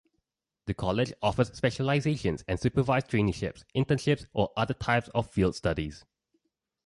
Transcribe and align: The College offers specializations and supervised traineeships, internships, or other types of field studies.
The 0.65 0.73
College 0.73 1.13
offers 1.21 1.55
specializations 1.55 2.43
and 2.47 2.59
supervised 2.59 3.07
traineeships, 3.07 3.63
internships, 3.75 4.25
or 4.33 4.51
other 4.57 4.73
types 4.73 5.09
of 5.09 5.29
field 5.29 5.53
studies. 5.55 6.05